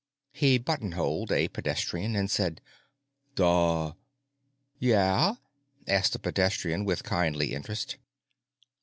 He 0.31 0.57
buttonholed 0.57 1.31
a 1.31 1.47
pedestrian 1.49 2.15
and 2.15 2.31
said, 2.31 2.59
"Duh." 3.35 3.91
"Yeah?" 4.79 5.35
asked 5.87 6.13
the 6.13 6.17
pedestrian 6.17 6.85
with 6.85 7.03
kindly 7.03 7.53
interest. 7.53 7.97